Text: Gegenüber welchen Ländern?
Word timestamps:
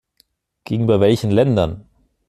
Gegenüber 0.63 0.99
welchen 0.99 1.29
Ländern? 1.29 1.85